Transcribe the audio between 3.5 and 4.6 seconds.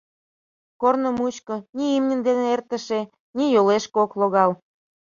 йолешке ок логал.